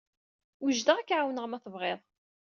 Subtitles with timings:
[0.63, 1.99] Wejdeɣ ad k-ɛawneɣ ma tebɣid.